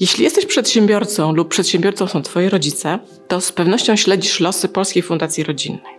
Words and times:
Jeśli 0.00 0.24
jesteś 0.24 0.46
przedsiębiorcą 0.46 1.32
lub 1.32 1.48
przedsiębiorcą 1.48 2.06
są 2.06 2.22
Twoje 2.22 2.50
rodzice, 2.50 2.98
to 3.28 3.40
z 3.40 3.52
pewnością 3.52 3.96
śledzisz 3.96 4.40
losy 4.40 4.68
Polskiej 4.68 5.02
Fundacji 5.02 5.44
Rodzinnej. 5.44 5.98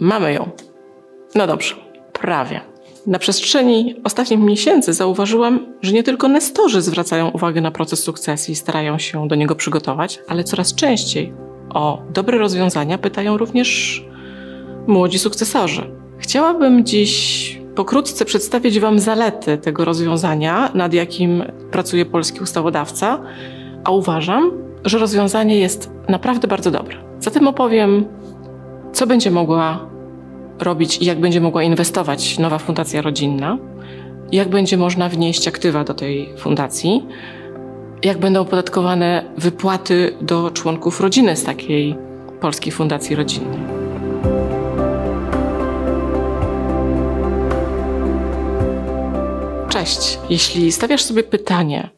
Mamy 0.00 0.32
ją. 0.32 0.50
No 1.34 1.46
dobrze, 1.46 1.74
prawie. 2.12 2.60
Na 3.06 3.18
przestrzeni 3.18 4.00
ostatnich 4.04 4.40
miesięcy 4.40 4.92
zauważyłam, 4.92 5.66
że 5.82 5.92
nie 5.92 6.02
tylko 6.02 6.28
nestorzy 6.28 6.82
zwracają 6.82 7.30
uwagę 7.30 7.60
na 7.60 7.70
proces 7.70 8.02
sukcesji 8.02 8.52
i 8.52 8.56
starają 8.56 8.98
się 8.98 9.28
do 9.28 9.34
niego 9.34 9.54
przygotować, 9.54 10.20
ale 10.28 10.44
coraz 10.44 10.74
częściej 10.74 11.32
o 11.74 12.02
dobre 12.12 12.38
rozwiązania 12.38 12.98
pytają 12.98 13.36
również 13.36 14.02
młodzi 14.86 15.18
sukcesorzy. 15.18 15.90
Chciałabym 16.18 16.84
dziś 16.84 17.63
pokrótce 17.74 18.24
przedstawić 18.24 18.80
Wam 18.80 18.98
zalety 18.98 19.58
tego 19.58 19.84
rozwiązania, 19.84 20.70
nad 20.74 20.94
jakim 20.94 21.44
pracuje 21.70 22.06
polski 22.06 22.40
ustawodawca, 22.40 23.20
a 23.84 23.90
uważam, 23.90 24.50
że 24.84 24.98
rozwiązanie 24.98 25.58
jest 25.58 25.90
naprawdę 26.08 26.48
bardzo 26.48 26.70
dobre. 26.70 26.96
Zatem 27.20 27.48
opowiem, 27.48 28.04
co 28.92 29.06
będzie 29.06 29.30
mogła 29.30 29.86
robić 30.60 30.98
i 30.98 31.04
jak 31.04 31.20
będzie 31.20 31.40
mogła 31.40 31.62
inwestować 31.62 32.38
nowa 32.38 32.58
fundacja 32.58 33.02
rodzinna, 33.02 33.58
jak 34.32 34.48
będzie 34.48 34.76
można 34.76 35.08
wnieść 35.08 35.48
aktywa 35.48 35.84
do 35.84 35.94
tej 35.94 36.34
fundacji, 36.38 37.06
jak 38.02 38.18
będą 38.18 38.40
opodatkowane 38.40 39.24
wypłaty 39.38 40.16
do 40.20 40.50
członków 40.50 41.00
rodziny 41.00 41.36
z 41.36 41.44
takiej 41.44 41.96
polskiej 42.40 42.72
fundacji 42.72 43.16
rodzinnej. 43.16 43.73
Cześć. 49.74 50.18
Jeśli 50.30 50.72
stawiasz 50.72 51.02
sobie 51.02 51.22
pytanie, 51.22 51.90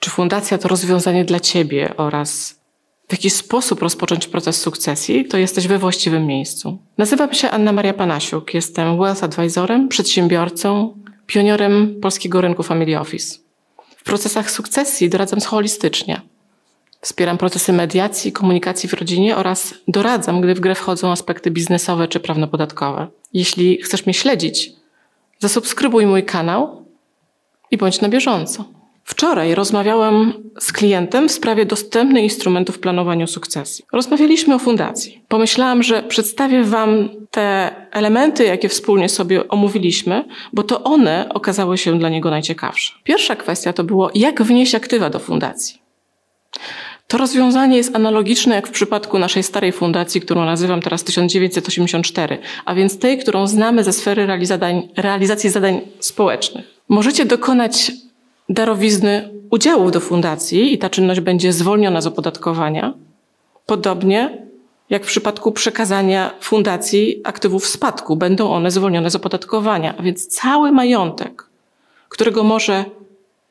czy 0.00 0.10
fundacja 0.10 0.58
to 0.58 0.68
rozwiązanie 0.68 1.24
dla 1.24 1.40
ciebie 1.40 1.94
oraz 1.96 2.60
w 3.08 3.12
jaki 3.12 3.30
sposób 3.30 3.82
rozpocząć 3.82 4.26
proces 4.26 4.60
sukcesji, 4.60 5.24
to 5.24 5.38
jesteś 5.38 5.66
we 5.66 5.78
właściwym 5.78 6.26
miejscu. 6.26 6.78
Nazywam 6.98 7.34
się 7.34 7.50
Anna 7.50 7.72
Maria 7.72 7.94
Panasiuk, 7.94 8.54
jestem 8.54 8.98
wealth 8.98 9.24
advisorem, 9.24 9.88
przedsiębiorcą, 9.88 10.98
pionierem 11.26 12.00
polskiego 12.00 12.40
rynku 12.40 12.62
Family 12.62 13.00
Office. 13.00 13.38
W 13.96 14.04
procesach 14.04 14.50
sukcesji 14.50 15.10
doradzam 15.10 15.40
holistycznie. 15.40 16.20
Wspieram 17.00 17.38
procesy 17.38 17.72
mediacji 17.72 18.28
i 18.28 18.32
komunikacji 18.32 18.88
w 18.88 18.94
rodzinie 18.94 19.36
oraz 19.36 19.74
doradzam, 19.88 20.40
gdy 20.40 20.54
w 20.54 20.60
grę 20.60 20.74
wchodzą 20.74 21.12
aspekty 21.12 21.50
biznesowe 21.50 22.08
czy 22.08 22.20
prawnopodatkowe. 22.20 23.08
Jeśli 23.32 23.82
chcesz 23.82 24.06
mnie 24.06 24.14
śledzić, 24.14 24.81
Zasubskrybuj 25.42 26.06
mój 26.06 26.24
kanał 26.24 26.84
i 27.70 27.76
bądź 27.76 28.00
na 28.00 28.08
bieżąco. 28.08 28.64
Wczoraj 29.04 29.54
rozmawiałam 29.54 30.32
z 30.60 30.72
klientem 30.72 31.28
w 31.28 31.32
sprawie 31.32 31.66
dostępnych 31.66 32.24
instrumentów 32.24 32.78
planowania 32.78 33.26
sukcesji. 33.26 33.84
Rozmawialiśmy 33.92 34.54
o 34.54 34.58
fundacji. 34.58 35.22
Pomyślałam, 35.28 35.82
że 35.82 36.02
przedstawię 36.02 36.64
Wam 36.64 37.08
te 37.30 37.74
elementy, 37.90 38.44
jakie 38.44 38.68
wspólnie 38.68 39.08
sobie 39.08 39.48
omówiliśmy, 39.48 40.24
bo 40.52 40.62
to 40.62 40.82
one 40.82 41.26
okazały 41.34 41.78
się 41.78 41.98
dla 41.98 42.08
niego 42.08 42.30
najciekawsze. 42.30 42.94
Pierwsza 43.04 43.36
kwestia 43.36 43.72
to 43.72 43.84
było, 43.84 44.10
jak 44.14 44.42
wnieść 44.42 44.74
aktywa 44.74 45.10
do 45.10 45.18
fundacji. 45.18 45.82
To 47.12 47.18
rozwiązanie 47.18 47.76
jest 47.76 47.96
analogiczne 47.96 48.54
jak 48.54 48.68
w 48.68 48.70
przypadku 48.70 49.18
naszej 49.18 49.42
starej 49.42 49.72
fundacji, 49.72 50.20
którą 50.20 50.44
nazywam 50.44 50.80
teraz 50.80 51.04
1984, 51.04 52.38
a 52.64 52.74
więc 52.74 52.98
tej, 52.98 53.18
którą 53.18 53.46
znamy 53.46 53.84
ze 53.84 53.92
sfery 53.92 54.26
realizacji 54.96 55.50
zadań 55.50 55.80
społecznych. 55.98 56.64
Możecie 56.88 57.24
dokonać 57.24 57.92
darowizny 58.48 59.28
udziałów 59.50 59.92
do 59.92 60.00
fundacji 60.00 60.74
i 60.74 60.78
ta 60.78 60.90
czynność 60.90 61.20
będzie 61.20 61.52
zwolniona 61.52 62.00
z 62.00 62.06
opodatkowania. 62.06 62.94
Podobnie 63.66 64.46
jak 64.90 65.04
w 65.04 65.06
przypadku 65.06 65.52
przekazania 65.52 66.34
fundacji 66.40 67.20
aktywów 67.24 67.66
spadku, 67.66 68.16
będą 68.16 68.50
one 68.50 68.70
zwolnione 68.70 69.10
z 69.10 69.16
opodatkowania. 69.16 69.94
A 69.98 70.02
więc 70.02 70.26
cały 70.26 70.72
majątek, 70.72 71.46
którego 72.08 72.44
może 72.44 72.84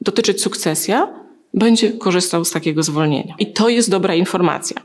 dotyczyć 0.02 0.42
sukcesja, 0.42 1.21
będzie 1.54 1.92
korzystał 1.92 2.46
z 2.46 2.52
takiego 2.52 2.84
zwolnienia. 2.84 3.36
I 3.40 3.54
to 3.54 3.70
jest 3.70 3.90
dobra 3.90 4.16
informacja. 4.16 4.82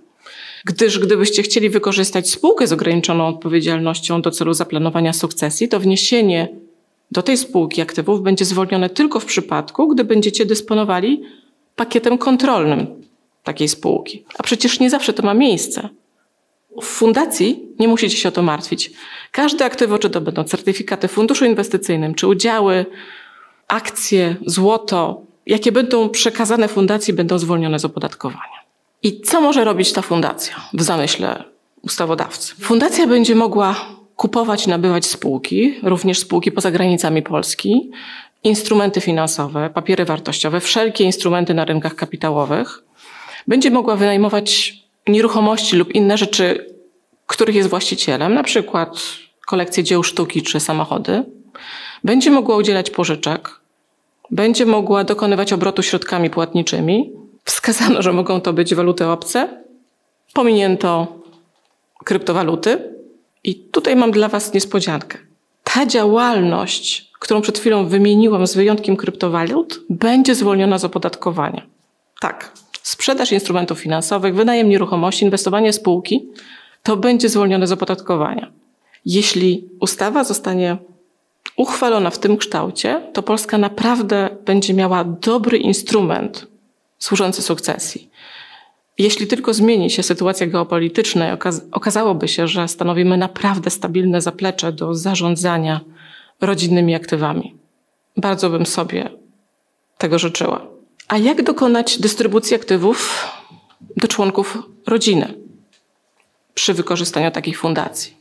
Gdyż 0.65 0.99
gdybyście 0.99 1.43
chcieli 1.43 1.71
wykorzystać 1.71 2.31
spółkę 2.31 2.67
z 2.67 2.73
ograniczoną 2.73 3.27
odpowiedzialnością 3.27 4.23
do 4.23 4.31
celu 4.31 4.55
zaplanowania 4.55 5.13
sukcesji, 5.13 5.69
to 5.69 5.81
wniesienie 5.81 6.49
do 7.11 7.23
tej 7.23 7.37
spółki 7.37 7.81
aktywów 7.81 8.23
będzie 8.23 8.45
zwolnione 8.45 8.91
tylko 8.91 9.21
w 9.21 9.25
przypadku, 9.25 9.89
gdy 9.89 10.05
będziecie 10.05 10.47
dysponowali 10.47 11.23
pakietem 11.77 12.19
kontrolnym 12.19 12.87
takiej 13.45 13.69
spółki. 13.69 14.25
A 14.39 14.43
przecież 14.43 14.81
nie 14.81 14.91
zawsze 14.91 15.13
to 15.13 15.23
ma 15.23 15.35
miejsce. 15.35 15.89
W 16.83 16.85
fundacji 16.85 17.63
nie 17.79 17.89
musicie 17.89 18.17
się 18.17 18.29
o 18.29 18.33
to 18.33 18.43
martwić. 18.43 18.91
Każde 19.33 19.65
aktywo, 19.65 19.99
czy 19.99 20.11
to 20.11 20.21
będą 20.21 20.45
certyfikaty 20.45 21.09
funduszu 21.09 21.45
inwestycyjnym, 21.45 22.15
czy 22.15 22.27
udziały, 22.27 22.87
akcje, 23.69 24.37
złoto, 24.47 25.23
jakie 25.47 25.73
będą 25.73 26.09
przekazane 26.09 26.69
fundacji, 26.69 27.15
będą 27.15 27.39
zwolnione 27.39 27.79
z 27.79 27.85
opodatkowania. 27.85 28.67
I 29.03 29.21
co 29.21 29.41
może 29.41 29.65
robić 29.65 29.93
ta 29.93 30.03
fundacja 30.03 30.55
w 30.73 30.83
zamyśle 30.83 31.45
ustawodawcy? 31.83 32.55
Fundacja 32.61 33.07
będzie 33.07 33.35
mogła 33.35 33.77
kupować 34.17 34.67
nabywać 34.67 35.07
spółki, 35.07 35.75
również 35.83 36.19
spółki 36.19 36.53
poza 36.53 36.71
granicami 36.71 37.23
Polski, 37.23 37.91
instrumenty 38.45 39.01
finansowe, 39.01 39.71
papiery 39.71 40.05
wartościowe, 40.05 40.61
wszelkie 40.61 41.05
instrumenty 41.05 41.55
na 41.55 41.65
rynkach 41.65 41.95
kapitałowych. 41.95 42.83
Będzie 43.49 43.71
mogła 43.71 43.97
wynajmować 43.97 44.75
nieruchomości 45.09 45.77
lub 45.77 45.95
inne 45.95 46.19
rzeczy, 46.19 46.75
których 47.27 47.55
jest 47.55 47.69
właścicielem, 47.69 48.35
na 48.35 48.43
przykład 48.43 48.99
kolekcje 49.47 49.85
dzieł 49.85 50.03
sztuki 50.03 50.43
czy 50.43 50.61
samochody. 50.61 51.25
Będzie 52.05 52.31
mogła 52.31 52.57
udzielać 52.57 52.91
pożyczek, 52.91 53.61
będzie 54.31 54.67
mogła 54.67 55.05
dokonywać 55.05 55.53
obrotu 55.53 55.83
środkami 55.83 56.31
płatniczymi. 56.31 57.13
Wskazano, 57.45 58.03
że 58.03 58.13
mogą 58.13 58.41
to 58.41 58.53
być 58.53 58.75
waluty 58.75 59.07
obce. 59.07 59.49
Pominięto 60.35 61.07
kryptowaluty. 62.05 62.95
I 63.45 63.55
tutaj 63.55 63.97
mam 63.97 64.11
dla 64.11 64.29
Was 64.29 64.55
niespodziankę. 64.55 65.19
Ta 65.65 65.87
działalność, 65.87 67.11
którą 67.21 67.41
przed 67.41 67.59
chwilą 67.59 67.87
wymieniłam 67.87 68.47
z 68.47 68.55
wyjątkiem 68.55 68.97
kryptowalut, 68.97 69.81
będzie 69.91 70.35
zwolniona 70.35 70.79
z 70.79 70.85
opodatkowania. 70.85 71.67
Tak, 72.21 72.53
sprzedaż 72.83 73.33
instrumentów 73.33 73.79
finansowych, 73.81 74.35
wynajem 74.35 74.69
nieruchomości, 74.69 75.25
inwestowanie 75.25 75.73
spółki, 75.73 76.29
to 76.83 76.97
będzie 76.97 77.29
zwolnione 77.29 77.67
z 77.67 77.73
opodatkowania. 77.73 78.53
Jeśli 79.05 79.69
ustawa 79.81 80.25
zostanie 80.25 80.77
uchwalona 81.57 82.11
w 82.11 82.19
tym 82.19 82.37
kształcie, 82.37 83.03
to 83.13 83.23
Polska 83.23 83.59
naprawdę 83.59 84.29
będzie 84.45 84.75
miała 84.75 85.05
dobry 85.05 85.59
instrument 85.59 86.47
służący 86.99 87.43
sukcesji. 87.43 88.11
Jeśli 88.99 89.27
tylko 89.27 89.55
zmieni 89.55 89.91
się 89.91 90.03
sytuacja 90.03 90.47
geopolityczna 90.47 91.29
i 91.29 91.39
okazałoby 91.73 92.29
się, 92.29 92.49
że 92.49 92.69
stanowimy 92.69 93.17
naprawdę 93.17 93.71
stabilne 93.71 94.21
zaplecze 94.21 94.73
do 94.73 94.95
zarządzania 94.95 95.81
rodzinnymi 96.41 96.95
aktywami. 96.95 97.55
Bardzo 98.17 98.51
bym 98.51 98.67
sobie 98.67 99.11
tego 99.99 100.19
życzyła. 100.19 100.67
A 101.09 101.19
jak 101.19 101.43
dokonać 101.43 101.99
dystrybucji 101.99 102.57
aktywów 102.57 103.27
do 103.97 104.09
członków 104.09 104.59
rodziny 104.87 105.35
przy 106.55 106.75
wykorzystaniu 106.75 107.31
takich 107.31 107.59
fundacji? 107.59 108.17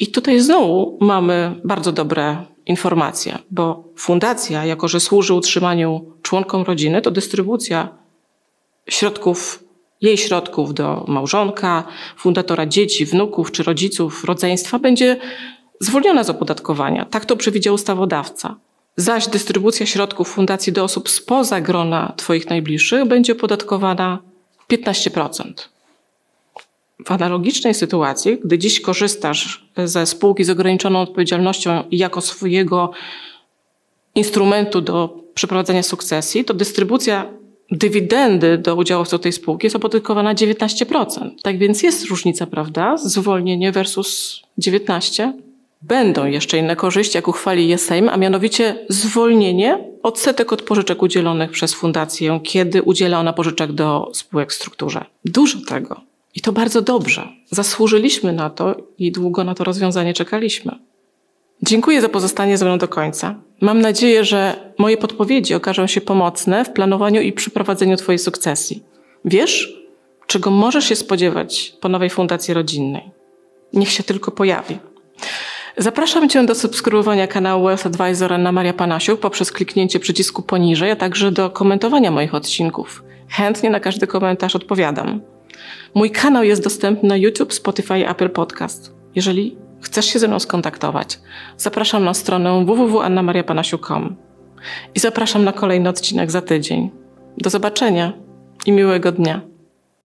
I 0.00 0.06
tutaj 0.06 0.40
znowu 0.40 0.98
mamy 1.00 1.60
bardzo 1.64 1.92
dobre 1.92 2.44
informacje, 2.66 3.38
bo 3.50 3.84
fundacja, 3.96 4.64
jako 4.64 4.88
że 4.88 5.00
służy 5.00 5.34
utrzymaniu 5.34 6.12
członkom 6.22 6.62
rodziny, 6.62 7.02
to 7.02 7.10
dystrybucja 7.10 7.88
środków, 8.88 9.64
jej 10.00 10.18
środków 10.18 10.74
do 10.74 11.04
małżonka, 11.08 11.84
fundatora 12.16 12.66
dzieci, 12.66 13.06
wnuków 13.06 13.52
czy 13.52 13.62
rodziców, 13.62 14.24
rodzeństwa 14.24 14.78
będzie 14.78 15.16
zwolniona 15.80 16.24
z 16.24 16.30
opodatkowania. 16.30 17.04
Tak 17.04 17.24
to 17.24 17.36
przewidział 17.36 17.74
ustawodawca. 17.74 18.56
Zaś 18.96 19.28
dystrybucja 19.28 19.86
środków 19.86 20.28
fundacji 20.28 20.72
do 20.72 20.84
osób 20.84 21.08
spoza 21.08 21.60
grona 21.60 22.12
Twoich 22.16 22.50
najbliższych 22.50 23.04
będzie 23.04 23.32
opodatkowana 23.32 24.18
15% 24.72 25.69
w 27.06 27.12
analogicznej 27.12 27.74
sytuacji, 27.74 28.38
gdy 28.44 28.58
dziś 28.58 28.80
korzystasz 28.80 29.70
ze 29.84 30.06
spółki 30.06 30.44
z 30.44 30.50
ograniczoną 30.50 31.00
odpowiedzialnością 31.00 31.84
jako 31.90 32.20
swojego 32.20 32.90
instrumentu 34.14 34.80
do 34.80 35.20
przeprowadzenia 35.34 35.82
sukcesji, 35.82 36.44
to 36.44 36.54
dystrybucja 36.54 37.26
dywidendy 37.70 38.58
do 38.58 38.76
udziałowców 38.76 39.20
tej 39.20 39.32
spółki 39.32 39.66
jest 39.66 39.76
opodatkowana 39.76 40.34
19%. 40.34 41.30
Tak 41.42 41.58
więc 41.58 41.82
jest 41.82 42.06
różnica, 42.06 42.46
prawda? 42.46 42.96
Zwolnienie 42.96 43.72
versus 43.72 44.42
19. 44.58 45.32
Będą 45.82 46.26
jeszcze 46.26 46.58
inne 46.58 46.76
korzyści, 46.76 47.18
jak 47.18 47.28
uchwali 47.28 47.68
je 47.68 47.78
Sejm, 47.78 48.08
a 48.08 48.16
mianowicie 48.16 48.86
zwolnienie 48.88 49.84
odsetek 50.02 50.52
od 50.52 50.62
pożyczek 50.62 51.02
udzielonych 51.02 51.50
przez 51.50 51.74
fundację, 51.74 52.40
kiedy 52.42 52.82
udziela 52.82 53.20
ona 53.20 53.32
pożyczek 53.32 53.72
do 53.72 54.10
spółek 54.14 54.50
w 54.50 54.54
strukturze. 54.54 55.04
Dużo 55.24 55.58
tego. 55.68 56.09
I 56.34 56.40
to 56.40 56.52
bardzo 56.52 56.82
dobrze. 56.82 57.28
Zasłużyliśmy 57.50 58.32
na 58.32 58.50
to 58.50 58.76
i 58.98 59.12
długo 59.12 59.44
na 59.44 59.54
to 59.54 59.64
rozwiązanie 59.64 60.14
czekaliśmy. 60.14 60.78
Dziękuję 61.62 62.00
za 62.00 62.08
pozostanie 62.08 62.58
ze 62.58 62.64
mną 62.64 62.78
do 62.78 62.88
końca. 62.88 63.34
Mam 63.60 63.80
nadzieję, 63.80 64.24
że 64.24 64.72
moje 64.78 64.96
podpowiedzi 64.96 65.54
okażą 65.54 65.86
się 65.86 66.00
pomocne 66.00 66.64
w 66.64 66.72
planowaniu 66.72 67.20
i 67.20 67.32
przeprowadzeniu 67.32 67.96
Twojej 67.96 68.18
sukcesji. 68.18 68.82
Wiesz, 69.24 69.82
czego 70.26 70.50
możesz 70.50 70.84
się 70.84 70.96
spodziewać 70.96 71.72
po 71.80 71.88
nowej 71.88 72.10
fundacji 72.10 72.54
rodzinnej. 72.54 73.10
Niech 73.72 73.90
się 73.90 74.02
tylko 74.02 74.30
pojawi. 74.30 74.78
Zapraszam 75.76 76.28
Cię 76.28 76.46
do 76.46 76.54
subskrybowania 76.54 77.26
kanału 77.26 77.64
Wealth 77.64 77.86
Advisor 77.86 78.32
Anna 78.32 78.52
Maria 78.52 78.72
Panasiuk 78.72 79.20
poprzez 79.20 79.52
kliknięcie 79.52 80.00
przycisku 80.00 80.42
poniżej, 80.42 80.90
a 80.90 80.96
także 80.96 81.32
do 81.32 81.50
komentowania 81.50 82.10
moich 82.10 82.34
odcinków. 82.34 83.02
Chętnie 83.28 83.70
na 83.70 83.80
każdy 83.80 84.06
komentarz 84.06 84.56
odpowiadam. 84.56 85.20
Mój 85.94 86.10
kanał 86.10 86.44
jest 86.44 86.64
dostępny 86.64 87.08
na 87.08 87.16
YouTube, 87.16 87.54
Spotify 87.54 88.08
Apple 88.08 88.30
Podcast. 88.30 88.94
Jeżeli 89.14 89.56
chcesz 89.80 90.06
się 90.06 90.18
ze 90.18 90.28
mną 90.28 90.38
skontaktować, 90.38 91.20
zapraszam 91.56 92.04
na 92.04 92.14
stronę 92.14 92.64
www.annamariapanasiuk.com 92.64 94.16
i 94.94 95.00
zapraszam 95.00 95.44
na 95.44 95.52
kolejny 95.52 95.88
odcinek 95.88 96.30
za 96.30 96.42
tydzień. 96.42 96.90
Do 97.38 97.50
zobaczenia 97.50 98.12
i 98.66 98.72
miłego 98.72 99.12
dnia. 99.12 99.49